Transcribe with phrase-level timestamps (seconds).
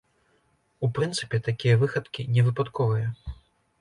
[0.87, 3.07] У прынцыпе, такія выхадкі не выпадковыя.